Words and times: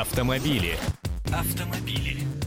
Автомобили. 0.00 0.76
Автомобили. 1.32 2.45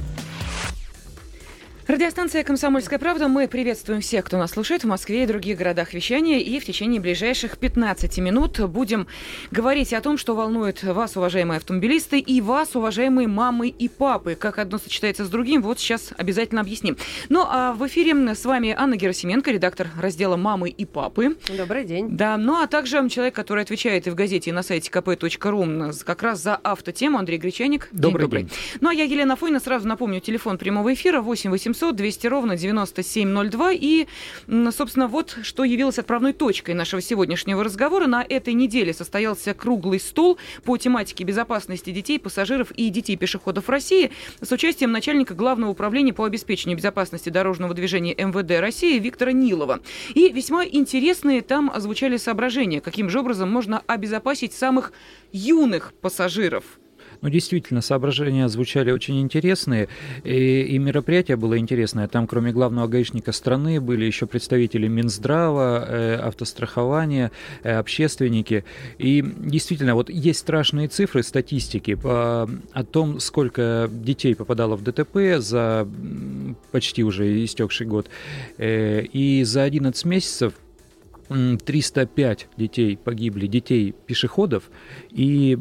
Радиостанция 1.90 2.44
«Комсомольская 2.44 3.00
правда». 3.00 3.28
Мы 3.28 3.48
приветствуем 3.48 4.02
всех, 4.02 4.26
кто 4.26 4.38
нас 4.38 4.52
слушает 4.52 4.84
в 4.84 4.88
Москве 4.88 5.24
и 5.24 5.26
других 5.26 5.58
городах 5.58 5.96
вещания. 5.96 6.38
И 6.38 6.60
в 6.60 6.66
течение 6.66 7.02
ближайших 7.02 7.58
15 7.58 8.20
минут 8.20 8.60
будем 8.70 9.08
говорить 9.50 9.92
о 9.94 10.00
том, 10.00 10.20
что 10.20 10.36
волнует 10.36 10.84
вас, 10.84 11.18
уважаемые 11.18 11.58
автомобилисты, 11.58 12.20
и 12.20 12.42
вас, 12.42 12.76
уважаемые 12.76 13.28
мамы 13.28 13.70
и 13.70 13.90
папы. 13.90 14.36
Как 14.36 14.60
одно 14.60 14.78
сочетается 14.78 15.26
с 15.26 15.30
другим, 15.30 15.64
вот 15.64 15.80
сейчас 15.80 16.14
обязательно 16.16 16.62
объясним. 16.62 16.96
Ну, 17.28 17.44
а 17.50 17.74
в 17.74 17.88
эфире 17.88 18.36
с 18.36 18.46
вами 18.46 18.76
Анна 18.78 18.96
Герасименко, 18.96 19.50
редактор 19.50 19.88
раздела 20.00 20.38
«Мамы 20.38 20.70
и 20.70 20.86
папы». 20.86 21.38
Добрый 21.58 21.86
день. 21.86 22.16
Да, 22.16 22.38
ну 22.38 22.62
а 22.62 22.68
также 22.68 23.10
человек, 23.10 23.34
который 23.34 23.64
отвечает 23.64 24.06
и 24.06 24.12
в 24.12 24.14
газете, 24.14 24.52
и 24.52 24.54
на 24.54 24.62
сайте 24.62 24.92
kp.ru 24.92 26.04
как 26.06 26.22
раз 26.22 26.44
за 26.44 26.56
автотему, 26.64 27.18
Андрей 27.18 27.40
Гречаник. 27.40 27.88
Добрый 27.92 28.28
день. 28.28 28.42
день. 28.42 28.52
Ну, 28.80 28.90
а 28.90 28.94
я, 28.94 29.06
Елена 29.06 29.36
Фойна, 29.36 29.60
сразу 29.60 29.88
напомню, 29.88 30.20
телефон 30.20 30.60
прямого 30.60 30.94
эфира 30.94 31.22
8 31.22 31.50
800 31.50 31.79
800 31.80 31.96
200 31.96 32.28
ровно 32.28 32.58
9702. 32.58 33.72
И, 33.74 34.08
собственно, 34.72 35.08
вот 35.08 35.38
что 35.44 35.64
явилось 35.64 35.98
отправной 36.00 36.34
точкой 36.34 36.76
нашего 36.76 37.02
сегодняшнего 37.02 37.64
разговора. 37.64 38.08
На 38.08 38.26
этой 38.28 38.54
неделе 38.54 38.94
состоялся 38.94 39.54
круглый 39.54 40.00
стол 40.00 40.38
по 40.64 40.78
тематике 40.78 41.24
безопасности 41.24 41.92
детей, 41.92 42.20
пассажиров 42.20 42.72
и 42.72 42.90
детей-пешеходов 42.90 43.70
России 43.70 44.12
с 44.42 44.52
участием 44.52 44.92
начальника 44.92 45.34
Главного 45.34 45.72
управления 45.72 46.14
по 46.14 46.26
обеспечению 46.26 46.78
безопасности 46.78 47.30
дорожного 47.30 47.74
движения 47.74 48.14
МВД 48.14 48.60
России 48.60 49.00
Виктора 49.00 49.32
Нилова. 49.32 49.80
И 50.14 50.30
весьма 50.30 50.66
интересные 50.66 51.42
там 51.42 51.72
озвучали 51.74 52.18
соображения, 52.18 52.82
каким 52.82 53.10
же 53.10 53.20
образом 53.20 53.50
можно 53.52 53.82
обезопасить 53.88 54.54
самых 54.54 54.92
юных 55.32 55.94
пассажиров 56.02 56.80
ну, 57.22 57.30
действительно, 57.30 57.82
соображения 57.82 58.48
звучали 58.48 58.92
очень 58.92 59.20
интересные, 59.22 59.90
и, 60.24 60.62
и 60.62 60.78
мероприятие 60.78 61.38
было 61.38 61.58
интересное. 61.58 62.08
Там, 62.08 62.28
кроме 62.28 62.52
главного 62.52 62.88
гаишника 62.88 63.32
страны, 63.32 63.82
были 63.82 64.06
еще 64.06 64.26
представители 64.26 64.88
Минздрава, 64.88 65.86
э, 65.88 66.16
автострахования, 66.16 67.32
э, 67.64 67.76
общественники. 67.76 68.64
И 68.98 69.22
действительно, 69.38 69.96
вот 69.96 70.10
есть 70.10 70.40
страшные 70.40 70.88
цифры, 70.88 71.24
статистики 71.24 71.96
по, 71.96 72.50
о 72.72 72.84
том, 72.84 73.20
сколько 73.20 73.90
детей 73.92 74.36
попадало 74.36 74.76
в 74.76 74.84
ДТП 74.84 75.40
за 75.40 75.88
почти 76.72 77.04
уже 77.04 77.44
истекший 77.44 77.88
год. 77.88 78.10
Э, 78.58 79.02
и 79.02 79.44
за 79.44 79.64
11 79.64 80.06
месяцев 80.06 80.54
305 81.30 82.48
детей 82.58 82.98
погибли, 82.98 83.48
детей 83.48 83.96
пешеходов, 84.06 84.70
и 85.12 85.58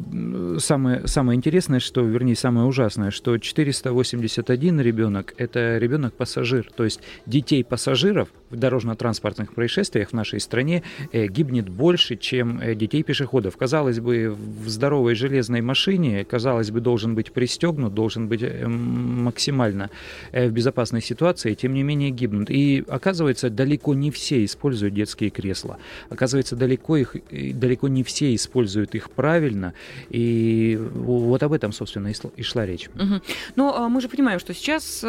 самое, 0.57 1.07
самое 1.07 1.37
интересное, 1.37 1.79
что, 1.79 2.01
вернее, 2.01 2.35
самое 2.35 2.67
ужасное, 2.67 3.11
что 3.11 3.37
481 3.37 4.81
ребенок– 4.81 5.33
это 5.37 5.77
ребенок-пассажир, 5.77 6.69
то 6.75 6.83
есть 6.83 7.01
детей 7.25 7.63
пассажиров 7.63 8.29
в 8.49 8.55
дорожно-транспортных 8.55 9.53
происшествиях 9.53 10.09
в 10.09 10.13
нашей 10.13 10.39
стране 10.39 10.83
э, 11.11 11.27
гибнет 11.27 11.69
больше, 11.69 12.15
чем 12.15 12.59
э, 12.59 12.75
детей 12.75 13.03
пешеходов. 13.03 13.57
Казалось 13.57 13.99
бы, 13.99 14.35
в 14.35 14.69
здоровой 14.69 15.15
железной 15.15 15.61
машине, 15.61 16.25
казалось 16.25 16.71
бы, 16.71 16.81
должен 16.81 17.15
быть 17.15 17.31
пристегнут, 17.31 17.93
должен 17.93 18.27
быть 18.27 18.41
э, 18.43 18.67
максимально 18.67 19.89
в 20.31 20.49
безопасной 20.49 21.01
ситуации, 21.01 21.53
тем 21.53 21.73
не 21.73 21.83
менее 21.83 22.09
гибнут. 22.09 22.49
И 22.49 22.83
оказывается, 22.87 23.49
далеко 23.49 23.93
не 23.93 24.11
все 24.11 24.43
используют 24.45 24.93
детские 24.93 25.29
кресла. 25.29 25.77
Оказывается, 26.09 26.55
далеко, 26.55 26.97
их, 26.97 27.15
далеко 27.31 27.87
не 27.87 28.03
все 28.03 28.33
используют 28.35 28.95
их 28.95 29.09
правильно, 29.11 29.73
и 30.09 30.79
вот 30.79 31.43
об 31.43 31.53
этом, 31.53 31.71
собственно, 31.71 32.11
и 32.35 32.43
шла 32.43 32.65
речь. 32.65 32.89
Угу. 32.95 33.21
Но 33.55 33.89
мы 33.89 34.01
же 34.01 34.09
понимаем, 34.09 34.39
что 34.39 34.53
сейчас 34.53 35.01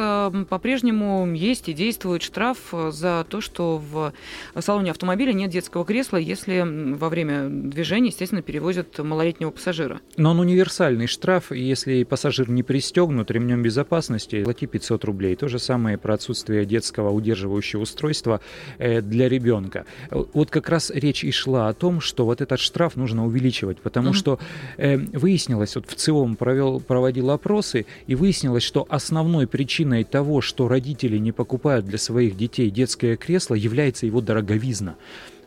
по-прежнему 0.49 1.33
есть 1.33 1.69
и 1.69 1.73
действует 1.73 2.23
штраф 2.23 2.59
за 2.91 3.25
то, 3.31 3.41
что 3.41 3.83
в 3.91 4.13
салоне 4.61 4.91
автомобиля 4.91 5.33
нет 5.33 5.51
детского 5.51 5.85
кресла, 5.85 6.19
если 6.19 6.61
во 6.97 7.09
время 7.09 7.49
движения, 7.49 8.09
естественно, 8.09 8.43
перевозят 8.43 8.99
малолетнего 8.99 9.51
пассажира. 9.51 10.01
Но 10.17 10.33
он 10.33 10.41
универсальный 10.41 11.07
штраф, 11.07 11.53
если 11.53 12.05
пассажир 12.05 12.51
не 12.51 12.63
пристегнут 12.63 13.31
ремнем 13.31 13.63
безопасности, 13.63 14.45
плати 14.45 14.67
500 14.67 15.05
рублей. 15.05 15.37
То 15.37 15.49
же 15.49 15.59
самое 15.59 15.97
про 15.97 16.15
отсутствие 16.15 16.67
детского 16.67 17.11
удерживающего 17.11 17.83
устройства 17.83 18.41
э, 18.79 19.01
для 19.01 19.29
ребенка 19.29 19.87
вот 20.11 20.51
как 20.51 20.69
раз 20.69 20.91
речь 20.91 21.25
и 21.25 21.31
шла 21.31 21.69
о 21.69 21.75
том, 21.75 22.01
что 22.01 22.25
вот 22.25 22.41
этот 22.41 22.61
штраф 22.61 22.97
нужно 22.97 23.27
увеличивать, 23.27 23.79
потому 23.81 24.11
mm-hmm. 24.11 24.15
что 24.15 24.39
э, 24.77 24.97
выяснилось, 24.97 25.77
вот 25.77 25.89
в 25.89 25.95
ЦИОМ 25.95 26.37
провел, 26.37 26.81
проводил 26.81 27.31
опросы, 27.31 27.87
и 28.07 28.15
выяснилось, 28.15 28.63
что 28.63 28.87
основной 28.89 29.47
причиной 29.47 30.05
того, 30.05 30.41
что 30.41 30.69
родители 30.69 31.19
не 31.19 31.33
покупают 31.33 31.87
для 31.87 31.99
своих 31.99 32.37
детей 32.37 32.71
детское 32.71 33.17
кресло, 33.21 33.55
является 33.55 34.07
его 34.07 34.21
дороговизна. 34.21 34.97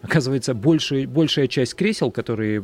Оказывается, 0.02 0.54
большая, 0.54 1.08
большая 1.08 1.48
часть 1.48 1.76
кресел, 1.76 2.12
которые 2.12 2.62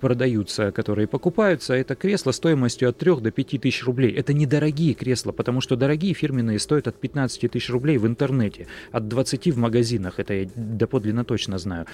продаются, 0.00 0.72
которые 0.72 1.06
покупаются, 1.06 1.74
это 1.74 1.94
кресла 1.94 2.32
стоимостью 2.32 2.88
от 2.88 2.98
3 2.98 3.16
до 3.20 3.30
5 3.30 3.60
тысяч 3.60 3.84
рублей. 3.84 4.12
Это 4.12 4.32
недорогие 4.32 4.94
кресла, 4.94 5.32
потому 5.32 5.60
что 5.60 5.76
дорогие 5.76 6.14
фирменные 6.14 6.58
стоят 6.58 6.88
от 6.88 6.96
15 6.96 7.50
тысяч 7.50 7.70
рублей 7.70 7.98
в 7.98 8.06
интернете, 8.06 8.66
от 8.92 9.08
20 9.08 9.46
в 9.52 9.58
магазинах, 9.58 10.14
это 10.18 10.34
я 10.34 10.48
доподлинно 10.54 11.24
точно 11.24 11.58
знаю. 11.58 11.86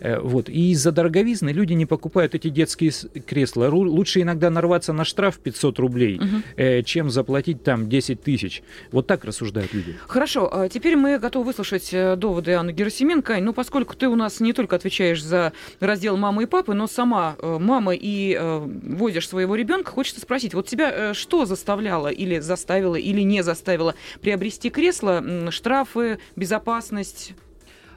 Э, 0.00 0.18
вот. 0.20 0.48
И 0.48 0.72
из-за 0.72 0.92
дороговизны 0.92 1.50
люди 1.50 1.72
не 1.72 1.86
покупают 1.86 2.34
эти 2.34 2.48
детские 2.48 2.92
кресла. 3.26 3.68
Лучше 3.68 4.22
иногда 4.22 4.50
нарваться 4.50 4.92
на 4.92 5.04
штраф 5.04 5.38
500 5.38 5.78
рублей, 5.78 6.18
угу. 6.18 6.82
чем 6.84 7.10
заплатить 7.10 7.62
там 7.62 7.88
10 7.88 8.22
тысяч. 8.22 8.62
Вот 8.90 9.06
так 9.06 9.24
рассуждают 9.24 9.72
люди. 9.74 9.96
Хорошо, 10.06 10.48
а 10.52 10.68
теперь 10.68 10.96
мы 10.96 11.18
готовы 11.18 11.46
выслушать 11.46 11.90
э, 11.92 12.16
доводы 12.16 12.52
Анны 12.52 12.72
Герасименко. 12.72 13.38
Ну, 13.40 13.52
поскольку 13.52 13.94
ты 13.94 14.08
у 14.08 14.16
нас 14.16 14.40
не 14.40 14.52
только 14.52 14.76
отвечаешь 14.76 15.22
за 15.22 15.52
раздел 15.80 16.16
мамы 16.16 16.44
и 16.44 16.46
папы, 16.46 16.74
но 16.74 16.86
сама 16.86 17.36
мама 17.58 17.94
и 17.94 18.36
э, 18.38 18.58
возишь 18.58 19.28
своего 19.28 19.54
ребенка, 19.54 19.90
хочется 19.90 20.20
спросить, 20.20 20.54
вот 20.54 20.66
тебя 20.66 20.90
э, 20.90 21.14
что 21.14 21.44
заставляло 21.44 22.08
или 22.08 22.38
заставило, 22.38 22.96
или 22.96 23.20
не 23.22 23.42
заставило 23.42 23.94
приобрести 24.20 24.70
кресло, 24.70 25.50
штрафы, 25.50 26.18
безопасность? 26.36 27.34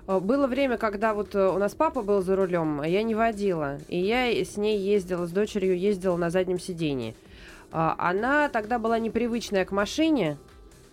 Э, 0.08 0.20
было 0.20 0.48
время, 0.48 0.78
когда 0.78 1.14
вот 1.14 1.36
э, 1.36 1.48
у 1.48 1.58
нас 1.58 1.74
папа 1.74 2.02
был 2.02 2.22
за 2.22 2.36
рулем, 2.36 2.82
а 2.82 2.88
я 2.88 3.04
не 3.04 3.16
водила. 3.16 3.78
И 3.88 4.00
я 4.00 4.28
с 4.28 4.58
ней 4.58 4.80
ездила, 4.80 5.26
с 5.26 5.32
дочерью 5.32 5.78
ездила 5.78 6.18
на 6.18 6.30
заднем 6.30 6.60
сидении. 6.60 7.16
А, 7.72 7.96
она 7.98 8.50
тогда 8.50 8.80
была 8.80 9.00
непривычная 9.00 9.66
к 9.66 9.72
машине, 9.72 10.38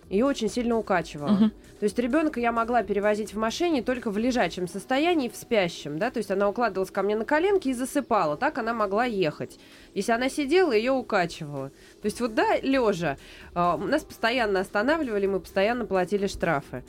ее 0.09 0.25
очень 0.25 0.49
сильно 0.49 0.77
укачивала. 0.77 1.29
Uh-huh. 1.29 1.51
То 1.79 1.85
есть 1.85 1.99
ребенка 1.99 2.39
я 2.39 2.51
могла 2.51 2.83
перевозить 2.83 3.33
в 3.33 3.37
машине 3.37 3.81
только 3.83 4.09
в 4.09 4.17
лежачем 4.17 4.67
состоянии, 4.67 5.27
в 5.27 5.35
спящем, 5.35 5.99
да, 5.99 6.11
то 6.11 6.17
есть 6.19 6.31
она 6.31 6.47
укладывалась 6.47 6.91
ко 6.91 7.01
мне 7.01 7.15
на 7.15 7.25
коленки 7.25 7.67
и 7.67 7.73
засыпала, 7.73 8.37
так 8.37 8.57
она 8.57 8.73
могла 8.73 9.05
ехать. 9.05 9.59
Если 9.93 10.11
она 10.11 10.29
сидела, 10.29 10.71
ее 10.71 10.93
укачивала. 10.93 11.69
То 12.01 12.05
есть 12.05 12.21
вот 12.21 12.35
да, 12.35 12.57
лежа, 12.61 13.17
э, 13.53 13.77
нас 13.77 14.03
постоянно 14.03 14.61
останавливали, 14.61 15.27
мы 15.27 15.39
постоянно 15.39 15.85
платили 15.85 16.27
штрафы 16.27 16.83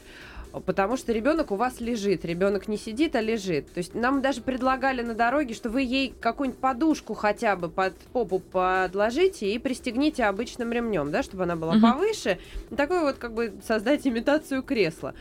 потому 0.60 0.96
что 0.96 1.12
ребенок 1.12 1.50
у 1.50 1.56
вас 1.56 1.80
лежит, 1.80 2.24
ребенок 2.24 2.68
не 2.68 2.76
сидит, 2.76 3.16
а 3.16 3.20
лежит. 3.20 3.72
То 3.72 3.78
есть 3.78 3.94
нам 3.94 4.22
даже 4.22 4.40
предлагали 4.40 5.02
на 5.02 5.14
дороге, 5.14 5.54
что 5.54 5.70
вы 5.70 5.82
ей 5.82 6.14
какую-нибудь 6.20 6.60
подушку 6.60 7.14
хотя 7.14 7.56
бы 7.56 7.68
под 7.68 7.96
попу 8.12 8.38
подложите 8.38 9.52
и 9.52 9.58
пристегните 9.58 10.24
обычным 10.24 10.72
ремнем, 10.72 11.10
да, 11.10 11.22
чтобы 11.22 11.44
она 11.44 11.56
была 11.56 11.72
угу. 11.72 11.82
повыше. 11.82 12.38
Такой 12.76 13.00
вот 13.00 13.16
как 13.16 13.34
бы 13.34 13.54
создать 13.66 14.06
имитацию 14.06 14.62
кресла 14.62 15.14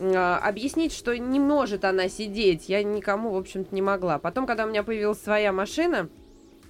а, 0.00 0.38
объяснить, 0.38 0.94
что 0.94 1.16
не 1.16 1.38
может 1.38 1.84
она 1.84 2.08
сидеть, 2.08 2.68
я 2.68 2.82
никому, 2.82 3.32
в 3.32 3.36
общем-то, 3.36 3.74
не 3.74 3.82
могла. 3.82 4.18
Потом, 4.18 4.46
когда 4.46 4.64
у 4.64 4.68
меня 4.68 4.82
появилась 4.82 5.20
своя 5.20 5.52
машина, 5.52 6.08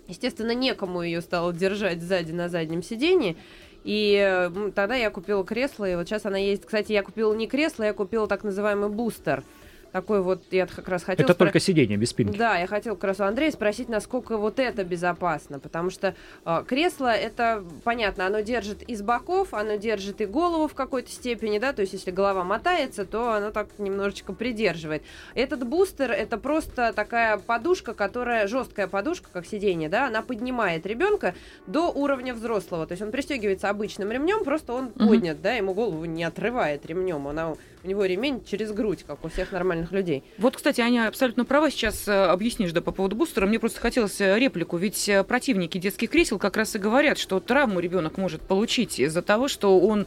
естественно, 0.09 0.53
некому 0.53 1.03
ее 1.03 1.21
стало 1.21 1.53
держать 1.53 2.03
сзади 2.03 2.33
на 2.33 2.49
заднем 2.49 2.83
сидении, 2.83 3.37
и 3.85 4.51
тогда 4.75 4.95
я 4.95 5.11
купила 5.11 5.45
кресло, 5.45 5.85
и 5.85 5.95
вот 5.97 6.09
сейчас 6.09 6.27
она 6.27 6.39
есть. 6.39 6.65
Кстати, 6.65 6.93
я 6.93 7.03
купила 7.03 7.33
не 7.35 7.47
кресло, 7.47 7.85
я 7.85 7.93
купила 7.93 8.27
так 8.27 8.45
называемый 8.45 8.89
бустер 8.91 9.43
такой 9.93 10.23
вот, 10.23 10.43
я 10.51 10.67
как 10.67 10.89
раз 10.89 11.03
хотела... 11.03 11.27
Это 11.27 11.35
спро... 11.35 11.47
только 11.47 11.61
сиденье 11.61 11.97
без 11.97 12.11
спинки. 12.11 12.37
Да, 12.37 12.57
я 12.57 12.67
хотела 12.67 12.95
как 12.95 13.05
раз 13.05 13.21
у 13.21 13.25
Андрея 13.25 13.51
спросить, 13.51 13.89
насколько 13.89 14.37
вот 14.37 14.59
это 14.59 14.85
безопасно, 14.85 15.59
потому 15.59 15.91
что 15.91 16.15
э, 16.45 16.65
кресло, 16.67 17.13
это, 17.13 17.65
понятно, 17.85 18.27
оно 18.27 18.41
держит 18.41 18.83
из 18.83 19.03
боков, 19.03 19.55
оно 19.55 19.77
держит 19.77 20.21
и 20.21 20.27
голову 20.27 20.69
в 20.69 20.75
какой-то 20.75 21.11
степени, 21.11 21.59
да, 21.59 21.73
то 21.73 21.83
есть 21.83 21.93
если 21.93 22.11
голова 22.11 22.45
мотается, 22.45 23.05
то 23.05 23.33
оно 23.33 23.51
так 23.51 23.69
немножечко 23.79 24.33
придерживает. 24.33 25.03
Этот 25.35 25.67
бустер, 25.67 26.11
это 26.11 26.39
просто 26.39 26.93
такая 26.93 27.39
подушка, 27.39 27.95
которая, 27.95 28.47
жесткая 28.47 28.87
подушка, 28.87 29.29
как 29.33 29.47
сиденье, 29.47 29.89
да, 29.89 30.07
она 30.07 30.23
поднимает 30.23 30.87
ребенка 30.87 31.35
до 31.67 31.91
уровня 31.91 32.35
взрослого, 32.35 32.87
то 32.87 32.93
есть 32.93 33.03
он 33.03 33.11
пристегивается 33.11 33.69
обычным 33.69 34.11
ремнем, 34.11 34.45
просто 34.45 34.73
он 34.73 34.89
поднят, 34.89 35.41
да, 35.41 35.53
ему 35.53 35.75
голову 35.75 36.05
не 36.05 36.25
отрывает 36.25 36.87
ремнем, 36.87 37.27
она, 37.29 37.55
у 37.83 37.89
него 37.89 38.05
ремень 38.05 38.45
через 38.45 38.73
грудь, 38.73 39.05
как 39.07 39.25
у 39.25 39.29
всех 39.29 39.53
нормальных 39.53 39.91
людей. 39.93 40.23
Вот, 40.39 40.57
кстати, 40.57 40.81
Аня 40.81 41.09
абсолютно 41.09 41.45
права. 41.45 41.71
Сейчас 41.71 42.07
э, 42.07 42.13
объяснишь, 42.13 42.73
да, 42.73 42.83
по 42.83 42.93
поводу 42.93 43.17
бустера. 43.17 43.47
Мне 43.47 43.59
просто 43.59 43.81
хотелось 43.81 44.21
э, 44.21 44.39
реплику. 44.39 44.77
Ведь 44.77 45.09
э, 45.09 45.25
противники 45.25 45.79
детских 45.79 46.11
кресел 46.11 46.39
как 46.39 46.57
раз 46.57 46.75
и 46.75 46.79
говорят, 46.79 47.17
что 47.17 47.41
травму 47.41 47.81
ребенок 47.81 48.19
может 48.19 48.43
получить 48.43 49.01
из-за 49.01 49.23
того, 49.23 49.49
что 49.49 49.81
он 49.81 50.07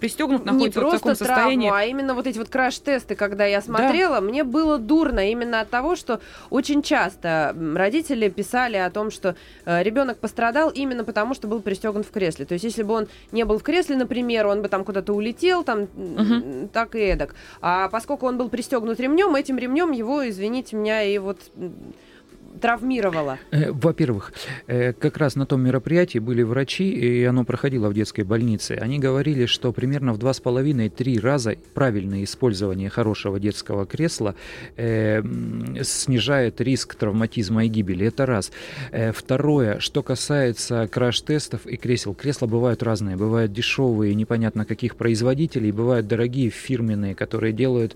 пристегнут, 0.00 0.44
находится 0.44 0.80
Не 0.80 0.86
в 0.86 0.90
таком 0.90 1.14
состоянии. 1.14 1.68
Травму, 1.68 1.72
а 1.72 1.84
именно 1.84 2.14
вот 2.14 2.26
эти 2.26 2.38
вот 2.38 2.48
краш-тесты, 2.48 3.14
когда 3.14 3.46
я 3.46 3.62
смотрела, 3.62 4.16
да. 4.16 4.20
мне 4.20 4.44
было 4.44 4.78
дурно 4.78 5.30
именно 5.30 5.60
от 5.60 5.70
того, 5.70 5.96
что 5.96 6.20
очень 6.50 6.82
часто 6.82 7.56
родители 7.74 8.28
писали 8.28 8.76
о 8.76 8.90
том, 8.90 9.10
что 9.10 9.36
ребенок 9.64 10.18
пострадал 10.18 10.70
именно 10.70 11.04
потому, 11.04 11.34
что 11.34 11.48
был 11.48 11.60
пристегнут 11.60 12.06
в 12.06 12.10
кресле. 12.10 12.44
То 12.44 12.54
есть, 12.54 12.64
если 12.64 12.82
бы 12.82 12.94
он 12.94 13.08
не 13.32 13.44
был 13.44 13.58
в 13.58 13.62
кресле, 13.62 13.96
например, 13.96 14.46
он 14.46 14.62
бы 14.62 14.68
там 14.68 14.84
куда-то 14.84 15.12
улетел, 15.12 15.64
там 15.64 15.82
угу. 15.82 16.68
так 16.72 16.94
и 16.94 17.13
эдак. 17.14 17.34
А 17.60 17.88
поскольку 17.88 18.26
он 18.26 18.36
был 18.38 18.48
пристегнут 18.48 19.00
ремнем, 19.00 19.34
этим 19.34 19.58
ремнем 19.58 19.92
его, 19.92 20.28
извините 20.28 20.76
меня, 20.76 21.02
и 21.02 21.18
вот 21.18 21.38
травмировало? 22.64 23.38
Э, 23.50 23.72
во-первых, 23.72 24.32
э, 24.66 24.94
как 24.94 25.18
раз 25.18 25.36
на 25.36 25.44
том 25.44 25.60
мероприятии 25.60 26.18
были 26.18 26.42
врачи, 26.42 26.90
и 26.90 27.24
оно 27.24 27.44
проходило 27.44 27.90
в 27.90 27.94
детской 27.94 28.24
больнице. 28.24 28.78
Они 28.80 28.98
говорили, 28.98 29.44
что 29.44 29.70
примерно 29.72 30.14
в 30.14 30.18
два 30.18 30.32
с 30.32 30.40
половиной-три 30.40 31.18
раза 31.18 31.56
правильное 31.74 32.24
использование 32.24 32.88
хорошего 32.88 33.38
детского 33.38 33.84
кресла 33.84 34.34
э, 34.76 35.22
снижает 35.82 36.60
риск 36.62 36.94
травматизма 36.94 37.66
и 37.66 37.68
гибели. 37.68 38.06
Это 38.06 38.24
раз. 38.24 38.50
Второе, 39.12 39.78
что 39.80 40.02
касается 40.02 40.88
краш-тестов 40.90 41.66
и 41.66 41.76
кресел. 41.76 42.14
Кресла 42.14 42.46
бывают 42.46 42.82
разные. 42.82 43.16
Бывают 43.16 43.52
дешевые, 43.52 44.14
непонятно 44.14 44.64
каких 44.64 44.96
производителей, 44.96 45.70
бывают 45.70 46.06
дорогие, 46.06 46.48
фирменные, 46.48 47.14
которые 47.14 47.52
делают 47.52 47.94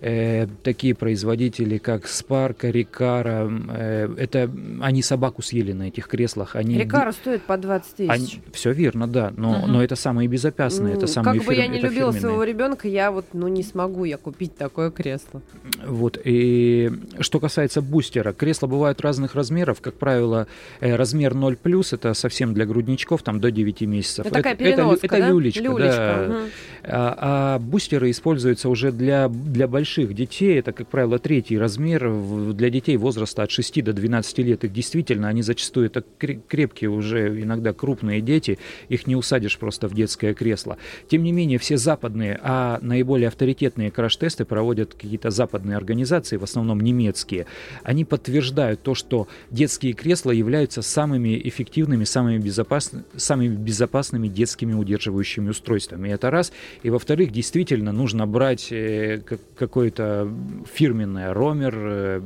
э, 0.00 0.48
такие 0.64 0.94
производители, 0.96 1.78
как 1.78 2.06
Spark, 2.06 2.56
э, 2.64 4.07
это 4.16 4.50
они 4.80 5.02
собаку 5.02 5.42
съели 5.42 5.72
на 5.72 5.88
этих 5.88 6.08
креслах. 6.08 6.56
Они, 6.56 6.78
Рикара 6.78 7.12
стоит 7.12 7.42
по 7.42 7.56
20 7.56 7.94
тысяч. 7.94 8.10
Они, 8.10 8.40
все 8.52 8.72
верно, 8.72 9.06
да, 9.06 9.32
но, 9.36 9.60
угу. 9.60 9.66
но 9.66 9.82
это 9.82 9.96
самые 9.96 10.28
безопасные, 10.28 10.94
это 10.94 11.06
самые 11.06 11.38
Как 11.38 11.46
бы 11.46 11.54
я 11.54 11.66
не 11.66 11.80
любила 11.80 12.12
фирменные. 12.12 12.20
своего 12.20 12.44
ребенка, 12.44 12.88
я 12.88 13.10
вот 13.10 13.26
ну 13.32 13.48
не 13.48 13.62
смогу 13.62 14.04
я 14.04 14.16
купить 14.16 14.56
такое 14.56 14.90
кресло. 14.90 15.42
Вот 15.86 16.18
и 16.24 16.90
что 17.20 17.40
касается 17.40 17.82
бустера, 17.82 18.32
кресла 18.32 18.66
бывают 18.66 19.00
разных 19.00 19.34
размеров, 19.34 19.80
как 19.80 19.94
правило, 19.94 20.46
э, 20.80 20.94
размер 20.94 21.34
0 21.34 21.56
плюс 21.56 21.92
это 21.92 22.14
совсем 22.14 22.54
для 22.54 22.66
грудничков 22.66 23.22
там 23.22 23.40
до 23.40 23.50
9 23.50 23.82
месяцев. 23.82 24.26
Это, 24.26 24.34
такая 24.34 24.54
переноска, 24.54 25.06
это, 25.06 25.16
это 25.16 25.24
да? 25.24 25.30
люлечка, 25.30 25.62
люлечка 25.62 25.96
да. 25.96 26.34
Угу. 26.34 26.48
А, 26.84 27.18
а 27.18 27.58
бустеры 27.58 28.10
используются 28.10 28.68
уже 28.68 28.92
для 28.92 29.28
для 29.28 29.66
больших 29.68 30.14
детей, 30.14 30.58
это 30.58 30.72
как 30.72 30.88
правило 30.88 31.18
третий 31.18 31.58
размер 31.58 32.10
для 32.52 32.70
детей 32.70 32.96
возраста 32.96 33.42
от 33.42 33.50
6 33.50 33.82
до 33.84 33.87
12 33.92 34.38
лет, 34.38 34.64
их 34.64 34.72
действительно, 34.72 35.28
они 35.28 35.42
зачастую 35.42 35.86
это 35.86 36.04
крепкие 36.18 36.90
уже 36.90 37.40
иногда 37.42 37.72
крупные 37.72 38.20
дети, 38.20 38.58
их 38.88 39.06
не 39.06 39.16
усадишь 39.16 39.58
просто 39.58 39.88
в 39.88 39.94
детское 39.94 40.34
кресло. 40.34 40.78
Тем 41.08 41.22
не 41.22 41.32
менее, 41.32 41.58
все 41.58 41.76
западные, 41.76 42.38
а 42.42 42.78
наиболее 42.82 43.28
авторитетные 43.28 43.90
краш-тесты 43.90 44.44
проводят 44.44 44.94
какие-то 44.94 45.30
западные 45.30 45.76
организации, 45.76 46.36
в 46.36 46.44
основном 46.44 46.80
немецкие, 46.80 47.46
они 47.82 48.04
подтверждают 48.04 48.82
то, 48.82 48.94
что 48.94 49.28
детские 49.50 49.92
кресла 49.92 50.30
являются 50.30 50.82
самыми 50.82 51.40
эффективными, 51.44 52.04
самыми, 52.04 52.38
безопасными, 52.38 53.04
самыми 53.16 53.56
безопасными 53.56 54.28
детскими 54.28 54.74
удерживающими 54.74 55.50
устройствами. 55.50 56.08
Это 56.08 56.30
раз. 56.30 56.52
И 56.82 56.90
во-вторых, 56.90 57.32
действительно 57.32 57.92
нужно 57.92 58.26
брать 58.26 58.68
э, 58.70 59.20
какое-то 59.56 60.32
фирменное 60.72 61.34
Ромер, 61.34 61.74
э, 61.76 62.22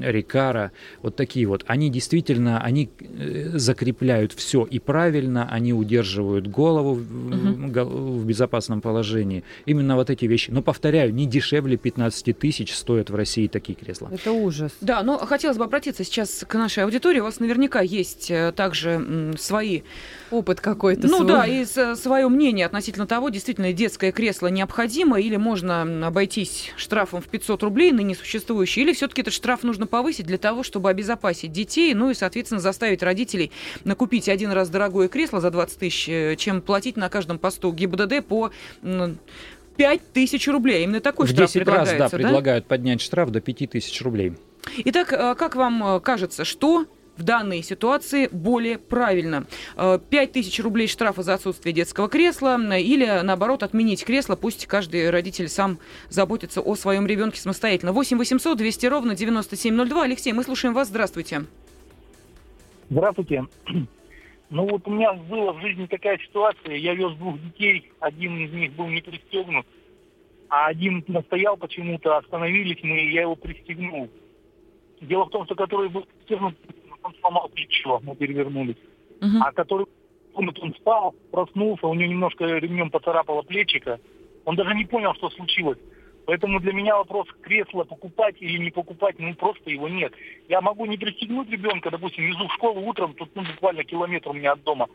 Рикара, 0.00 0.72
вот 1.04 1.16
такие 1.16 1.46
вот. 1.46 1.64
Они 1.66 1.90
действительно, 1.90 2.60
они 2.60 2.88
э, 2.98 3.50
закрепляют 3.52 4.32
все 4.32 4.64
и 4.64 4.78
правильно, 4.78 5.46
они 5.50 5.74
удерживают 5.74 6.46
голову 6.46 6.92
угу. 6.92 7.00
в, 7.00 8.20
в 8.20 8.26
безопасном 8.26 8.80
положении. 8.80 9.44
Именно 9.66 9.96
вот 9.96 10.08
эти 10.08 10.24
вещи. 10.24 10.50
Но, 10.50 10.62
повторяю, 10.62 11.14
не 11.14 11.26
дешевле 11.26 11.76
15 11.76 12.36
тысяч 12.38 12.74
стоят 12.74 13.10
в 13.10 13.14
России 13.14 13.48
такие 13.48 13.74
кресла. 13.74 14.08
Это 14.10 14.32
ужас. 14.32 14.72
Да, 14.80 15.02
но 15.02 15.18
хотелось 15.18 15.58
бы 15.58 15.64
обратиться 15.64 16.04
сейчас 16.04 16.44
к 16.48 16.54
нашей 16.54 16.84
аудитории. 16.84 17.20
У 17.20 17.24
вас 17.24 17.38
наверняка 17.38 17.82
есть 17.82 18.30
э, 18.30 18.52
также 18.52 19.34
свои... 19.38 19.82
Опыт 20.30 20.60
какой-то 20.60 21.06
Ну 21.06 21.18
свой. 21.18 21.28
да, 21.28 21.46
и 21.46 21.64
свое 21.64 22.28
мнение 22.28 22.66
относительно 22.66 23.06
того, 23.06 23.28
действительно 23.28 23.72
детское 23.72 24.10
кресло 24.10 24.46
необходимо 24.46 25.20
или 25.20 25.36
можно 25.36 26.06
обойтись 26.06 26.72
штрафом 26.76 27.20
в 27.20 27.26
500 27.26 27.62
рублей, 27.62 27.92
ныне 27.92 28.14
существующий, 28.14 28.80
или 28.80 28.94
все-таки 28.94 29.20
этот 29.20 29.34
штраф 29.34 29.62
нужно 29.62 29.86
повысить 29.86 30.26
для 30.26 30.38
того, 30.38 30.62
чтобы 30.62 30.93
обезопасить 30.94 31.52
детей, 31.52 31.92
ну 31.94 32.10
и, 32.10 32.14
соответственно, 32.14 32.60
заставить 32.60 33.02
родителей 33.02 33.50
накупить 33.84 34.28
один 34.28 34.52
раз 34.52 34.70
дорогое 34.70 35.08
кресло 35.08 35.40
за 35.40 35.50
20 35.50 35.78
тысяч, 35.78 36.08
э, 36.08 36.36
чем 36.36 36.62
платить 36.62 36.96
на 36.96 37.08
каждом 37.08 37.38
посту 37.38 37.72
ГИБДД 37.72 38.24
по 38.24 38.50
5 39.76 40.12
тысяч 40.12 40.48
рублей. 40.48 40.84
Именно 40.84 41.00
такой 41.00 41.26
в 41.26 41.30
штраф 41.30 41.52
10 41.52 41.66
раз, 41.66 41.92
да, 41.92 42.08
предлагают 42.08 42.66
поднять 42.66 43.00
штраф 43.00 43.30
до 43.30 43.40
5 43.40 43.70
тысяч 43.70 44.00
рублей. 44.02 44.34
Итак, 44.84 45.12
э, 45.12 45.34
как 45.34 45.56
вам 45.56 45.96
э, 45.96 46.00
кажется, 46.00 46.44
что 46.44 46.86
в 47.16 47.22
данной 47.22 47.62
ситуации 47.62 48.28
более 48.30 48.78
правильно. 48.78 49.46
5 49.76 50.32
тысяч 50.32 50.60
рублей 50.60 50.88
штрафа 50.88 51.22
за 51.22 51.34
отсутствие 51.34 51.72
детского 51.72 52.08
кресла 52.08 52.58
или, 52.76 53.20
наоборот, 53.22 53.62
отменить 53.62 54.04
кресло. 54.04 54.36
Пусть 54.36 54.66
каждый 54.66 55.10
родитель 55.10 55.48
сам 55.48 55.78
заботится 56.08 56.60
о 56.60 56.74
своем 56.74 57.06
ребенке 57.06 57.40
самостоятельно. 57.40 57.92
8 57.92 58.18
800 58.18 58.58
200 58.58 58.86
ровно 58.86 59.14
9702. 59.14 60.02
Алексей, 60.02 60.32
мы 60.32 60.42
слушаем 60.42 60.74
вас. 60.74 60.88
Здравствуйте. 60.88 61.44
Здравствуйте. 62.90 63.44
Ну 64.50 64.68
вот 64.68 64.86
у 64.86 64.90
меня 64.90 65.14
была 65.14 65.52
в 65.52 65.60
жизни 65.62 65.86
такая 65.86 66.16
ситуация. 66.18 66.76
Я 66.76 66.94
вез 66.94 67.14
двух 67.14 67.40
детей, 67.40 67.90
один 67.98 68.38
из 68.38 68.52
них 68.52 68.72
был 68.74 68.86
не 68.86 69.00
пристегнут, 69.00 69.66
а 70.48 70.66
один 70.66 71.02
настоял 71.08 71.56
почему-то, 71.56 72.18
остановились 72.18 72.78
мы, 72.82 73.00
и 73.00 73.12
я 73.12 73.22
его 73.22 73.34
пристегнул. 73.34 74.08
Дело 75.00 75.24
в 75.24 75.30
том, 75.30 75.44
что 75.46 75.56
который 75.56 75.88
был 75.88 76.02
пристегнут, 76.02 76.54
он 77.04 77.14
сломал 77.20 77.48
плечо, 77.48 78.00
мы 78.02 78.16
перевернулись. 78.16 78.76
Uh-huh. 79.20 79.40
А 79.40 79.52
который 79.52 79.86
он 80.34 80.52
спал, 80.80 81.14
проснулся, 81.30 81.86
у 81.86 81.94
него 81.94 82.10
немножко 82.10 82.44
ремнем 82.44 82.90
поцарапало 82.90 83.42
плечико. 83.42 84.00
Он 84.44 84.56
даже 84.56 84.74
не 84.74 84.84
понял, 84.84 85.14
что 85.14 85.30
случилось. 85.30 85.78
Поэтому 86.26 86.58
для 86.58 86.72
меня 86.72 86.96
вопрос 86.96 87.28
кресла 87.42 87.84
покупать 87.84 88.36
или 88.40 88.58
не 88.58 88.70
покупать, 88.70 89.18
ну 89.18 89.34
просто 89.34 89.70
его 89.70 89.88
нет. 89.88 90.12
Я 90.48 90.60
могу 90.60 90.86
не 90.86 90.96
пристегнуть 90.96 91.50
ребенка, 91.50 91.90
допустим, 91.90 92.24
везу 92.24 92.48
в 92.48 92.54
школу 92.54 92.80
утром, 92.80 93.14
тут 93.14 93.30
ну, 93.34 93.42
буквально 93.42 93.84
километр 93.84 94.30
у 94.30 94.32
меня 94.32 94.52
от 94.52 94.62
дома. 94.62 94.88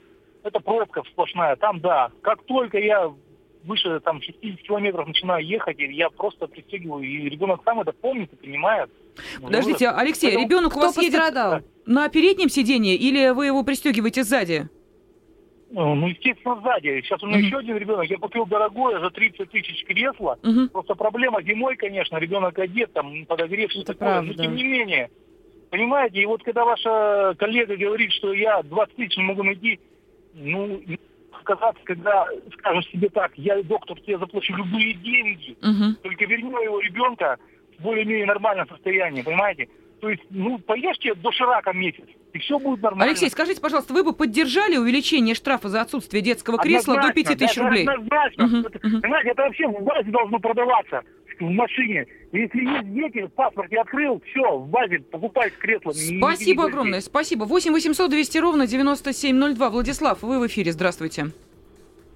Это 0.43 0.59
пробка 0.59 1.03
сплошная, 1.11 1.55
там 1.55 1.79
да. 1.81 2.11
Как 2.21 2.43
только 2.43 2.79
я 2.79 3.13
выше 3.63 3.99
там 4.01 4.21
60 4.21 4.61
километров 4.61 5.07
начинаю 5.07 5.45
ехать, 5.45 5.77
я 5.79 6.09
просто 6.09 6.47
пристегиваю, 6.47 7.03
и 7.03 7.29
ребенок 7.29 7.61
сам 7.65 7.81
это 7.81 7.91
помнит 7.91 8.31
и 8.33 8.35
понимает. 8.35 8.89
Ну, 9.39 9.47
Подождите, 9.47 9.89
Алексей, 9.89 10.27
Поэтому 10.27 10.45
ребенок 10.45 10.77
у 10.77 10.79
вас 10.79 10.95
пострадал? 10.95 11.53
едет 11.55 11.67
на 11.89 12.07
переднем 12.07 12.49
сиденье 12.49 12.95
или 12.95 13.29
вы 13.29 13.47
его 13.47 13.63
пристегиваете 13.63 14.23
сзади? 14.23 14.69
Ну, 15.71 15.95
ну, 15.95 16.07
естественно, 16.07 16.59
сзади. 16.61 17.01
Сейчас 17.01 17.21
у 17.21 17.27
меня 17.27 17.39
mm-hmm. 17.39 17.41
еще 17.41 17.57
один 17.57 17.77
ребенок. 17.77 18.05
Я 18.05 18.17
купил 18.17 18.45
дорогое 18.45 18.99
за 18.99 19.09
30 19.09 19.51
тысяч 19.51 19.83
кресло. 19.85 20.37
Mm-hmm. 20.41 20.69
Просто 20.69 20.95
проблема 20.95 21.41
зимой, 21.43 21.75
конечно, 21.75 22.17
ребенок 22.17 22.57
одет, 22.57 22.93
там 22.93 23.25
подогрев, 23.25 23.69
все 23.71 23.83
такое. 23.83 24.09
Правда. 24.09 24.33
Но 24.35 24.43
тем 24.43 24.55
не 24.55 24.63
менее, 24.63 25.09
понимаете, 25.69 26.21
и 26.21 26.25
вот 26.25 26.43
когда 26.43 26.65
ваша 26.65 27.35
коллега 27.37 27.75
говорит, 27.75 28.11
что 28.13 28.33
я 28.33 28.63
20 28.63 28.95
тысяч 28.95 29.17
не 29.17 29.23
могу 29.23 29.43
найти, 29.43 29.79
ну, 30.33 30.81
сказать, 31.41 31.75
когда 31.83 32.27
скажешь 32.57 32.89
себе 32.91 33.09
так, 33.09 33.31
я, 33.35 33.61
доктор, 33.63 33.99
тебе 34.01 34.17
заплачу 34.17 34.55
любые 34.55 34.93
деньги, 34.93 35.57
uh-huh. 35.61 35.95
только 36.01 36.25
верни 36.25 36.49
моего 36.49 36.79
ребенка 36.79 37.37
в 37.77 37.83
более-менее 37.83 38.25
нормальном 38.25 38.67
состоянии, 38.67 39.21
понимаете? 39.21 39.69
То 40.01 40.09
есть, 40.09 40.23
ну, 40.29 40.57
поешьте 40.59 41.13
до 41.15 41.31
ширака 41.31 41.73
месяц, 41.73 42.05
и 42.33 42.39
все 42.39 42.57
будет 42.57 42.81
нормально. 42.81 43.05
Алексей, 43.05 43.29
скажите, 43.29 43.59
пожалуйста, 43.59 43.93
вы 43.93 44.03
бы 44.03 44.13
поддержали 44.13 44.77
увеличение 44.77 45.35
штрафа 45.35 45.67
за 45.67 45.81
отсутствие 45.81 46.21
детского 46.21 46.57
кресла 46.57 46.93
однозначно, 46.93 47.23
до 47.23 47.29
5 47.29 47.39
тысяч 47.39 47.57
рублей? 47.57 47.85
Однозначно. 47.85 48.45
Угу, 48.45 48.55
это, 48.67 48.87
угу. 48.87 49.01
Понимаете, 49.01 49.29
это 49.31 49.41
вообще 49.41 49.67
в 49.67 49.83
базе 49.83 50.09
должно 50.11 50.39
продаваться 50.39 51.03
в 51.39 51.49
машине. 51.49 52.05
Если 52.31 52.63
есть 52.63 52.93
дети, 52.93 53.25
в 53.25 53.29
паспорте 53.33 53.77
открыл, 53.77 54.21
все, 54.29 54.57
в 54.57 54.67
базе 54.67 54.99
покупайте 54.99 55.55
кресло. 55.57 55.91
Спасибо 55.91 56.65
огромное, 56.65 57.01
спасибо. 57.01 57.45
8 57.45 57.71
800 57.71 58.09
200 58.09 58.37
ровно 58.37 58.67
9702. 58.67 59.69
Владислав, 59.69 60.21
вы 60.21 60.39
в 60.39 60.47
эфире, 60.47 60.71
здравствуйте. 60.71 61.27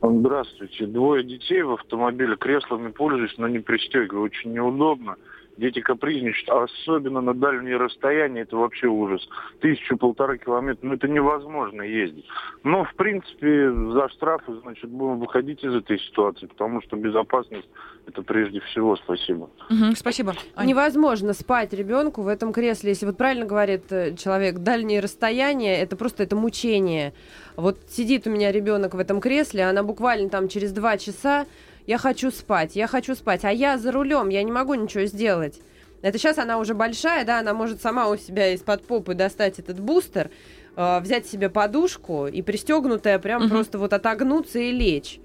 Здравствуйте. 0.01 0.85
Двое 0.85 1.23
детей 1.23 1.61
в 1.61 1.71
автомобиле, 1.71 2.35
креслами 2.35 2.91
пользуюсь, 2.91 3.33
но 3.37 3.47
не 3.47 3.59
пристегиваю. 3.59 4.23
Очень 4.23 4.51
неудобно. 4.51 5.15
Дети 5.57 5.81
капризничают, 5.81 6.49
особенно 6.49 7.21
на 7.21 7.33
дальние 7.33 7.77
расстояния, 7.77 8.41
это 8.41 8.57
вообще 8.57 8.87
ужас. 8.87 9.27
Тысячу-полтора 9.61 10.37
километров, 10.37 10.83
ну 10.83 10.93
это 10.93 11.07
невозможно 11.07 11.81
ездить. 11.81 12.25
Но, 12.63 12.85
в 12.85 12.93
принципе, 12.95 13.71
за 13.71 14.09
штрафы, 14.09 14.53
значит, 14.63 14.89
будем 14.89 15.19
выходить 15.19 15.63
из 15.63 15.73
этой 15.73 15.99
ситуации, 15.99 16.47
потому 16.47 16.81
что 16.81 16.95
безопасность 16.95 17.67
это 18.05 18.21
прежде 18.21 18.59
всего. 18.61 18.95
Спасибо. 18.97 19.49
Угу, 19.69 19.95
спасибо. 19.95 20.33
Аня. 20.55 20.67
Невозможно 20.67 21.33
спать 21.33 21.73
ребенку 21.73 22.21
в 22.21 22.27
этом 22.27 22.51
кресле, 22.51 22.89
если 22.89 23.05
вот 23.05 23.17
правильно 23.17 23.45
говорит 23.45 23.91
э, 23.91 24.15
человек, 24.15 24.59
дальние 24.59 24.99
расстояния, 24.99 25.79
это 25.81 25.95
просто 25.95 26.23
это 26.23 26.35
мучение. 26.35 27.13
Вот 27.55 27.77
сидит 27.87 28.27
у 28.27 28.29
меня 28.29 28.51
ребенок 28.51 28.93
в 28.93 28.99
этом 28.99 29.21
кресле, 29.21 29.63
она 29.63 29.83
буквально 29.83 30.29
там 30.29 30.47
через 30.47 30.73
два 30.73 30.97
часа 30.97 31.45
я 31.85 31.97
хочу 31.97 32.31
спать, 32.31 32.75
я 32.75 32.87
хочу 32.87 33.15
спать, 33.15 33.43
а 33.43 33.51
я 33.51 33.77
за 33.77 33.91
рулем, 33.91 34.29
я 34.29 34.43
не 34.43 34.51
могу 34.51 34.73
ничего 34.73 35.05
сделать. 35.05 35.59
Это 36.01 36.17
сейчас 36.17 36.37
она 36.37 36.57
уже 36.57 36.73
большая, 36.73 37.25
да, 37.25 37.39
она 37.39 37.53
может 37.53 37.81
сама 37.81 38.09
у 38.09 38.17
себя 38.17 38.53
из-под 38.53 38.85
попы 38.85 39.13
достать 39.13 39.59
этот 39.59 39.79
бустер, 39.79 40.29
э, 40.75 40.99
взять 40.99 41.25
себе 41.25 41.49
подушку 41.49 42.27
и 42.27 42.41
пристегнутая 42.41 43.19
прям 43.19 43.43
угу. 43.43 43.51
просто 43.51 43.77
вот 43.77 43.93
отогнуться 43.93 44.59
и 44.59 44.71
лечь. 44.71 45.19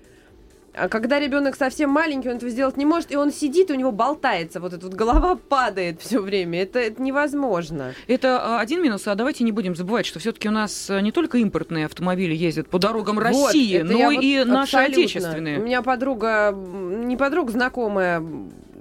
А 0.78 0.88
когда 0.88 1.18
ребенок 1.18 1.56
совсем 1.56 1.90
маленький, 1.90 2.28
он 2.28 2.36
этого 2.36 2.50
сделать 2.50 2.76
не 2.76 2.86
может, 2.86 3.10
и 3.12 3.16
он 3.16 3.32
сидит, 3.32 3.70
у 3.70 3.74
него 3.74 3.92
болтается, 3.92 4.60
вот 4.60 4.72
эта 4.72 4.86
вот 4.86 4.94
голова 4.94 5.36
падает 5.48 6.00
все 6.00 6.20
время. 6.20 6.62
Это, 6.62 6.78
это 6.78 7.02
невозможно. 7.02 7.94
Это 8.06 8.40
а, 8.40 8.60
один 8.60 8.82
минус, 8.82 9.06
а 9.06 9.14
давайте 9.14 9.44
не 9.44 9.52
будем 9.52 9.74
забывать, 9.74 10.06
что 10.06 10.18
все-таки 10.18 10.48
у 10.48 10.52
нас 10.52 10.90
э, 10.90 11.00
не 11.00 11.12
только 11.12 11.38
импортные 11.38 11.86
автомобили 11.86 12.34
ездят 12.34 12.68
по 12.68 12.78
дорогам 12.78 13.18
России, 13.18 13.82
вот, 13.82 13.90
но 13.90 14.10
и 14.10 14.38
вот 14.38 14.48
наши 14.48 14.76
отечественные. 14.76 15.58
У 15.58 15.62
меня 15.62 15.82
подруга, 15.82 16.52
не 16.52 17.16
подруга, 17.16 17.52
знакомая 17.52 18.22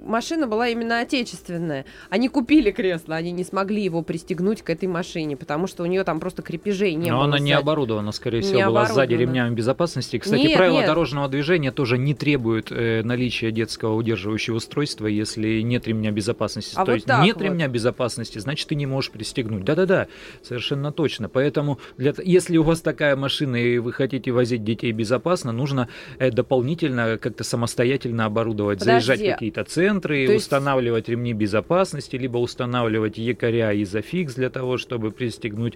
машина 0.08 0.46
была 0.46 0.68
именно 0.68 1.00
отечественная. 1.00 1.84
Они 2.10 2.28
купили 2.28 2.70
кресло, 2.70 3.14
они 3.14 3.30
не 3.30 3.44
смогли 3.44 3.82
его 3.82 4.02
пристегнуть 4.02 4.62
к 4.62 4.70
этой 4.70 4.88
машине, 4.88 5.36
потому 5.36 5.66
что 5.66 5.82
у 5.82 5.86
нее 5.86 6.04
там 6.04 6.18
просто 6.20 6.42
крепежей 6.42 6.94
не 6.94 7.10
Но 7.10 7.16
было. 7.16 7.24
она 7.24 7.32
сзади. 7.38 7.44
не 7.44 7.52
оборудована, 7.52 8.12
скорее 8.12 8.40
всего, 8.40 8.64
была 8.64 8.86
сзади 8.86 9.14
ремнями 9.14 9.54
безопасности. 9.54 10.18
Кстати, 10.18 10.40
нет, 10.40 10.56
правила 10.56 10.78
нет. 10.78 10.86
дорожного 10.86 11.28
движения 11.28 11.70
тоже 11.70 11.98
не 11.98 12.14
требуют 12.14 12.72
э, 12.72 13.02
наличия 13.04 13.50
детского 13.52 13.94
удерживающего 13.94 14.56
устройства, 14.56 15.06
если 15.06 15.60
нет 15.60 15.86
ремня 15.86 16.10
безопасности. 16.10 16.74
А 16.76 16.84
То 16.84 16.92
вот 16.92 16.94
есть 16.96 17.06
нет 17.06 17.36
вот. 17.36 17.44
ремня 17.44 17.68
безопасности, 17.68 18.38
значит, 18.38 18.68
ты 18.68 18.74
не 18.74 18.86
можешь 18.86 19.10
пристегнуть. 19.10 19.64
Да-да-да, 19.64 20.08
совершенно 20.42 20.92
точно. 20.92 21.28
Поэтому, 21.28 21.78
для, 21.96 22.14
если 22.24 22.56
у 22.56 22.62
вас 22.62 22.80
такая 22.80 23.16
машина 23.16 23.56
и 23.56 23.78
вы 23.78 23.92
хотите 23.92 24.30
возить 24.30 24.64
детей 24.64 24.92
безопасно, 24.92 25.52
нужно 25.52 25.88
э, 26.18 26.30
дополнительно 26.30 27.18
как-то 27.18 27.44
самостоятельно 27.44 28.24
оборудовать, 28.24 28.78
Подожди. 28.80 29.06
заезжать 29.06 29.32
какие-то 29.34 29.64
центры, 29.64 29.97
центры, 29.98 30.26
То 30.26 30.32
устанавливать 30.34 31.08
ремни 31.08 31.32
безопасности, 31.32 32.16
либо 32.16 32.38
устанавливать 32.38 33.18
якоря 33.18 33.72
и 33.72 33.84
зафикс 33.84 34.34
для 34.34 34.50
того, 34.50 34.78
чтобы 34.78 35.10
пристегнуть. 35.10 35.74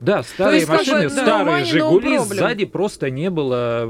Да, 0.00 0.22
старые 0.22 0.60
есть, 0.60 0.68
машины, 0.68 1.02
как 1.02 1.10
бы, 1.10 1.10
старые 1.10 1.64
Жигули 1.64 2.18
сзади 2.18 2.64
просто 2.64 3.10
не 3.10 3.30
было, 3.30 3.88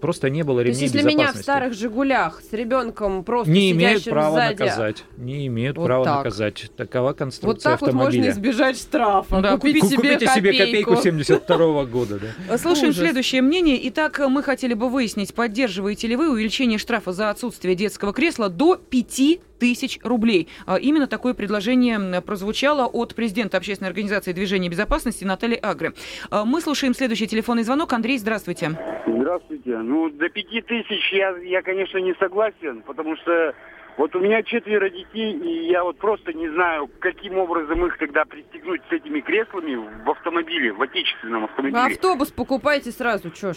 просто 0.00 0.30
не 0.30 0.42
было 0.42 0.60
ремней 0.60 0.72
безопасности. 0.72 0.92
То 0.92 0.96
есть, 0.96 1.04
если 1.04 1.16
меня 1.16 1.32
в 1.32 1.36
старых 1.36 1.74
Жигулях 1.74 2.42
с 2.48 2.52
ребенком 2.52 3.24
просто 3.24 3.50
не 3.50 3.72
имеют 3.72 4.04
права 4.04 4.36
сзади... 4.36 4.52
наказать, 4.52 5.04
не 5.16 5.46
имеют 5.46 5.76
вот 5.76 5.86
права 5.86 6.04
так. 6.04 6.16
наказать. 6.18 6.70
Такова 6.76 7.12
конструкция 7.12 7.72
вот 7.72 7.80
так 7.80 7.88
автомобиля. 7.88 8.20
Вот 8.20 8.26
можно 8.26 8.30
избежать 8.30 8.78
штрафа. 8.78 9.40
Да, 9.40 9.56
купить 9.56 9.84
себе 9.84 9.96
купите 9.96 10.26
копейку. 10.26 10.34
себе 10.34 10.52
копейку 10.52 10.96
72 10.96 11.84
года. 11.86 12.20
Да. 12.48 12.58
Слушаем 12.58 12.90
Ужас. 12.90 13.00
следующее 13.00 13.42
мнение. 13.42 13.78
Итак, 13.88 14.20
мы 14.28 14.42
хотели 14.42 14.74
бы 14.74 14.88
выяснить, 14.88 15.34
поддерживаете 15.34 16.06
ли 16.06 16.16
вы 16.16 16.30
увеличение 16.30 16.78
штрафа 16.78 17.12
за 17.12 17.30
отсутствие 17.30 17.74
детского 17.74 18.12
кресла 18.12 18.48
до 18.48 18.76
5 18.94 19.58
тысяч 19.58 19.98
рублей. 20.04 20.48
А, 20.66 20.76
именно 20.76 21.08
такое 21.08 21.34
предложение 21.34 22.20
прозвучало 22.20 22.86
от 22.86 23.16
президента 23.16 23.56
общественной 23.56 23.88
организации 23.88 24.32
движения 24.32 24.68
безопасности 24.68 25.24
Натальи 25.24 25.58
Агры. 25.60 25.94
А, 26.30 26.44
мы 26.44 26.60
слушаем 26.60 26.94
следующий 26.94 27.26
телефонный 27.26 27.64
звонок. 27.64 27.92
Андрей, 27.92 28.18
здравствуйте. 28.18 28.70
Здравствуйте. 29.06 29.78
Ну, 29.78 30.10
до 30.10 30.28
пяти 30.28 30.60
тысяч 30.60 31.12
я, 31.12 31.36
я, 31.38 31.62
конечно, 31.62 31.98
не 31.98 32.14
согласен, 32.20 32.82
потому 32.86 33.16
что 33.16 33.54
вот 33.96 34.14
у 34.14 34.20
меня 34.20 34.44
четверо 34.44 34.88
детей, 34.88 35.32
и 35.32 35.70
я 35.70 35.82
вот 35.82 35.98
просто 35.98 36.32
не 36.32 36.48
знаю, 36.50 36.88
каким 37.00 37.38
образом 37.38 37.84
их 37.86 37.98
тогда 37.98 38.24
пристегнуть 38.24 38.82
с 38.88 38.92
этими 38.92 39.20
креслами 39.20 40.04
в 40.04 40.10
автомобиле, 40.10 40.72
в 40.72 40.80
отечественном 40.80 41.44
автомобиле. 41.44 41.80
Автобус 41.80 42.30
покупайте 42.30 42.92
сразу, 42.92 43.30
чё 43.30 43.54
ж. 43.54 43.56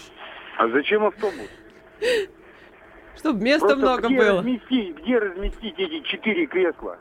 А 0.58 0.68
зачем 0.70 1.06
автобус? 1.06 1.50
Чтобы 3.18 3.44
места 3.44 3.68
Просто 3.68 3.82
много 3.82 4.08
где 4.08 4.18
было. 4.18 4.38
Разместить, 4.40 4.98
где 4.98 5.18
разместить 5.20 5.76
эти 5.78 6.00
четыре 6.02 6.46
кресла? 6.46 6.98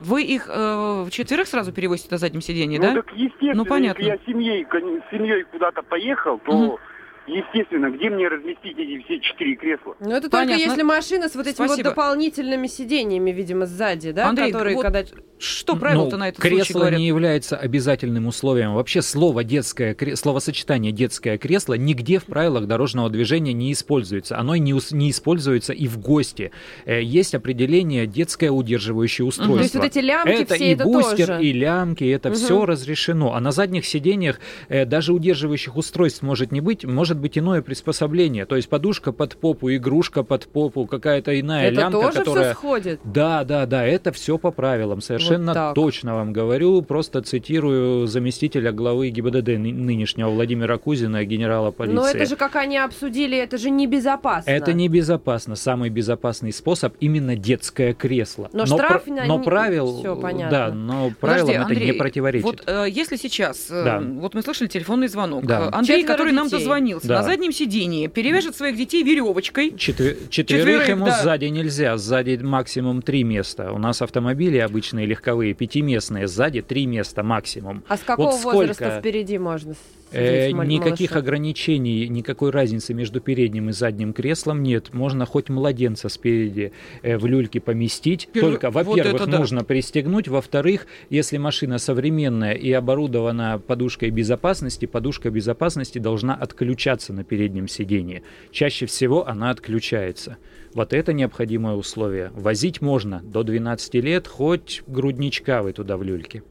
Вы 0.00 0.22
их 0.24 0.48
э, 0.52 1.06
четверых 1.10 1.46
сразу 1.46 1.72
перевозите 1.72 2.08
на 2.10 2.18
заднем 2.18 2.40
сиденье, 2.40 2.78
ну, 2.80 2.86
да? 2.86 2.94
Так 3.02 3.12
естественно, 3.12 3.54
ну, 3.54 3.64
понятно. 3.64 4.02
если 4.02 4.12
я 4.12 4.26
семьей, 4.26 4.66
с 4.66 5.10
семьей 5.10 5.44
куда-то 5.44 5.82
поехал, 5.82 6.38
то 6.38 6.52
угу. 6.52 6.80
Естественно, 7.26 7.90
где 7.90 8.10
мне 8.10 8.28
разместить 8.28 8.78
эти 8.78 9.02
все 9.04 9.18
четыре 9.20 9.56
кресла? 9.56 9.96
Ну, 9.98 10.10
это 10.10 10.28
Понятно. 10.28 10.54
только 10.54 10.70
если 10.70 10.82
машина 10.82 11.28
с 11.28 11.34
вот 11.34 11.46
этими 11.46 11.66
вот 11.66 11.82
дополнительными 11.82 12.66
сиденьями, 12.66 13.30
видимо, 13.30 13.64
сзади, 13.64 14.12
да? 14.12 14.28
Андрей, 14.28 14.52
которые, 14.52 14.76
вот 14.76 14.82
когда... 14.82 15.04
что 15.38 15.76
правило-то 15.76 16.16
ну, 16.16 16.18
на 16.18 16.28
этот 16.28 16.40
кресло 16.42 16.80
говорят? 16.80 16.98
не 16.98 17.06
является 17.06 17.56
обязательным 17.56 18.26
условием. 18.26 18.74
Вообще 18.74 19.00
слово 19.00 19.42
детское, 19.42 19.96
словосочетание 20.16 20.92
детское 20.92 21.38
кресло 21.38 21.74
нигде 21.74 22.18
в 22.18 22.24
правилах 22.24 22.66
дорожного 22.66 23.08
движения 23.08 23.54
не 23.54 23.72
используется. 23.72 24.38
Оно 24.38 24.56
не, 24.56 24.74
не 24.94 25.10
используется 25.10 25.72
и 25.72 25.86
в 25.86 25.98
гости. 25.98 26.52
Э, 26.84 27.02
есть 27.02 27.34
определение 27.34 28.06
детское 28.06 28.50
удерживающее 28.50 29.26
устройство. 29.26 29.52
Угу. 29.52 29.58
То 29.58 29.62
есть 29.62 29.74
вот 29.76 29.84
эти 29.84 29.98
лямки 29.98 30.42
это 30.42 30.54
все 30.54 30.72
и 30.72 30.74
бустер, 30.74 31.26
тоже. 31.26 31.42
и 31.42 31.52
лямки, 31.52 32.04
это 32.04 32.28
угу. 32.28 32.36
все 32.36 32.66
разрешено. 32.66 33.34
А 33.34 33.40
на 33.40 33.50
задних 33.50 33.86
сиденьях 33.86 34.40
э, 34.68 34.84
даже 34.84 35.14
удерживающих 35.14 35.76
устройств 35.76 36.22
может 36.22 36.52
не 36.52 36.60
быть, 36.60 36.84
может 36.84 37.13
может 37.14 37.22
быть 37.22 37.38
иное 37.38 37.62
приспособление. 37.62 38.44
То 38.44 38.56
есть 38.56 38.68
подушка 38.68 39.12
под 39.12 39.36
попу, 39.36 39.72
игрушка 39.72 40.24
под 40.24 40.46
попу, 40.46 40.86
какая-то 40.86 41.38
иная 41.38 41.68
это 41.68 41.80
лямка, 41.80 42.00
тоже 42.00 42.18
которая... 42.18 42.44
все 42.44 42.54
сходит? 42.54 43.00
Да, 43.04 43.44
да, 43.44 43.66
да, 43.66 43.84
это 43.86 44.10
все 44.12 44.36
по 44.36 44.50
правилам. 44.50 45.00
Совершенно 45.00 45.54
вот 45.54 45.74
точно 45.74 46.14
вам 46.14 46.32
говорю. 46.32 46.82
Просто 46.82 47.22
цитирую 47.22 48.06
заместителя 48.06 48.72
главы 48.72 49.10
ГИБДД 49.10 49.48
нынешнего 49.58 50.28
Владимира 50.30 50.76
Кузина, 50.76 51.24
генерала 51.24 51.70
полиции. 51.70 51.94
Но 51.94 52.08
это 52.08 52.26
же, 52.26 52.36
как 52.36 52.56
они 52.56 52.78
обсудили, 52.78 53.38
это 53.38 53.58
же 53.58 53.70
небезопасно. 53.70 54.50
Это 54.50 54.72
небезопасно. 54.72 55.54
Самый 55.54 55.90
безопасный 55.90 56.52
способ 56.52 56.94
именно 57.00 57.36
детское 57.36 57.94
кресло. 57.94 58.50
Но, 58.52 58.64
но 58.66 58.66
штраф... 58.66 59.04
Про... 59.04 59.24
Но 59.26 59.38
правил... 59.38 59.98
Все 59.98 60.16
понятно. 60.16 60.50
Да, 60.50 60.74
но 60.74 61.12
правилам 61.20 61.46
Подожди, 61.46 61.54
Андрей, 61.54 61.76
это 61.76 61.92
не 61.92 61.98
противоречит. 61.98 62.44
Вот 62.44 62.62
э, 62.66 62.86
если 62.90 63.16
сейчас... 63.16 63.70
Э, 63.70 63.84
да. 63.84 64.00
Вот 64.00 64.34
мы 64.34 64.42
слышали 64.42 64.68
телефонный 64.68 65.08
звонок. 65.08 65.44
Да. 65.46 65.68
Андрей, 65.72 66.00
Четверо 66.00 66.12
который 66.12 66.30
детей. 66.30 66.36
нам 66.36 66.48
дозвонился, 66.48 67.03
да. 67.08 67.18
на 67.18 67.22
заднем 67.22 67.52
сидении 67.52 68.06
перевяжет 68.06 68.56
своих 68.56 68.76
детей 68.76 69.02
веревочкой. 69.02 69.76
Четвер... 69.76 70.16
Четверых, 70.30 70.64
Четверых 70.64 70.88
ему 70.88 71.06
да. 71.06 71.22
сзади 71.22 71.46
нельзя, 71.46 71.96
сзади 71.96 72.36
максимум 72.42 73.02
три 73.02 73.24
места. 73.24 73.72
У 73.72 73.78
нас 73.78 74.02
автомобили 74.02 74.58
обычные 74.58 75.06
легковые 75.06 75.54
пятиместные, 75.54 76.26
сзади 76.28 76.62
три 76.62 76.86
места 76.86 77.22
максимум. 77.22 77.82
А 77.88 77.96
с 77.96 78.00
какого 78.00 78.30
вот 78.30 78.54
возраста 78.54 78.98
впереди 79.00 79.38
можно? 79.38 79.74
Э, 80.14 80.50
никаких 80.50 81.10
малыша. 81.10 81.18
ограничений, 81.18 82.08
никакой 82.08 82.50
разницы 82.50 82.94
между 82.94 83.20
передним 83.20 83.70
и 83.70 83.72
задним 83.72 84.12
креслом 84.12 84.62
нет. 84.62 84.94
Можно 84.94 85.26
хоть 85.26 85.48
младенца 85.48 86.08
спереди 86.08 86.72
э, 87.02 87.18
в 87.18 87.26
люльке 87.26 87.60
поместить. 87.60 88.28
Пер... 88.32 88.42
Только, 88.42 88.70
во-первых, 88.70 89.20
вот 89.20 89.28
нужно 89.28 89.60
да. 89.60 89.66
пристегнуть. 89.66 90.28
Во-вторых, 90.28 90.86
если 91.10 91.36
машина 91.38 91.78
современная 91.78 92.52
и 92.52 92.70
оборудована 92.72 93.60
подушкой 93.64 94.10
безопасности, 94.10 94.86
подушка 94.86 95.30
безопасности 95.30 95.98
должна 95.98 96.34
отключаться 96.34 97.12
на 97.12 97.24
переднем 97.24 97.68
сидении. 97.68 98.22
Чаще 98.52 98.86
всего 98.86 99.26
она 99.26 99.50
отключается. 99.50 100.36
Вот 100.74 100.92
это 100.92 101.12
необходимое 101.12 101.74
условие. 101.74 102.30
Возить 102.34 102.80
можно 102.80 103.20
до 103.22 103.42
12 103.42 103.94
лет, 103.94 104.26
хоть 104.26 104.82
грудничка 104.86 105.62
вы 105.62 105.72
туда 105.72 105.96
в 105.96 106.02
люльке. 106.02 106.42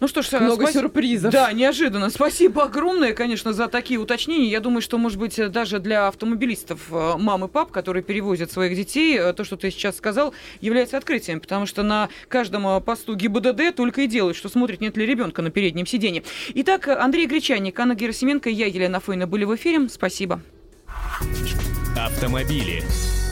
Ну 0.00 0.08
что 0.08 0.22
ж, 0.22 0.32
много 0.32 0.62
спас... 0.62 0.74
сюрпризов. 0.74 1.32
Да, 1.32 1.52
неожиданно. 1.52 2.10
Спасибо 2.10 2.64
огромное, 2.64 3.12
конечно, 3.12 3.52
за 3.52 3.68
такие 3.68 3.98
уточнения. 4.00 4.50
Я 4.50 4.60
думаю, 4.60 4.82
что, 4.82 4.98
может 4.98 5.18
быть, 5.18 5.40
даже 5.50 5.78
для 5.78 6.08
автомобилистов 6.08 6.80
э, 6.90 7.14
мам 7.18 7.44
и 7.44 7.48
пап, 7.48 7.70
которые 7.70 8.02
перевозят 8.02 8.50
своих 8.52 8.76
детей, 8.76 9.18
э, 9.18 9.32
то, 9.32 9.44
что 9.44 9.56
ты 9.56 9.70
сейчас 9.70 9.96
сказал, 9.96 10.34
является 10.60 10.96
открытием, 10.96 11.40
потому 11.40 11.66
что 11.66 11.82
на 11.82 12.08
каждом 12.28 12.66
э, 12.66 12.80
посту 12.80 13.14
ГИБДД 13.14 13.74
только 13.74 14.02
и 14.02 14.06
делают, 14.06 14.36
что 14.36 14.48
смотрит, 14.48 14.80
нет 14.80 14.96
ли 14.96 15.06
ребенка 15.06 15.42
на 15.42 15.50
переднем 15.50 15.86
сиденье. 15.86 16.22
Итак, 16.54 16.88
Андрей 16.88 17.26
Гречаник, 17.26 17.78
Анна 17.78 17.94
Герасименко 17.94 18.50
и 18.50 18.52
я, 18.52 18.66
Елена 18.66 19.00
Фойна, 19.00 19.26
были 19.26 19.44
в 19.44 19.54
эфире. 19.54 19.88
Спасибо. 19.88 20.40
Автомобили. 21.96 22.82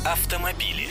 Автомобили. 0.05 0.86